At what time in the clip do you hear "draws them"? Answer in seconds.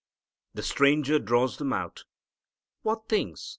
1.19-1.73